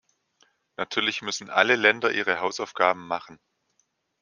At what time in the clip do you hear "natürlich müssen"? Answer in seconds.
0.77-1.51